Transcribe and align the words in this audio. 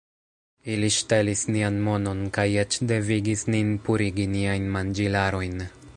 Ili 0.75 0.87
ŝtelis 0.95 1.43
nian 1.55 1.77
monon 1.89 2.23
kaj 2.37 2.47
eĉ 2.63 2.79
devigis 2.93 3.45
nin 3.57 3.73
purigi 3.87 4.29
niajn 4.37 4.67
manĝilarojn 4.79 5.67